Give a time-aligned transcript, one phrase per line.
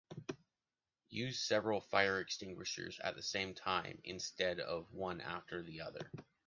[1.09, 6.09] Use several fire extinguishers at the same time instead of one after the other!